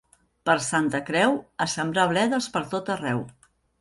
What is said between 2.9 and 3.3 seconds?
arreu.